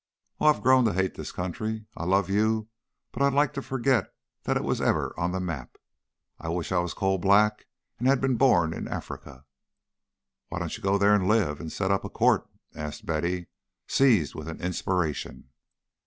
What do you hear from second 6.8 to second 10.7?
coal black and had been born in Africa." "Why